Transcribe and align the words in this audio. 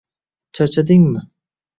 Charchadingmi? 0.59 1.19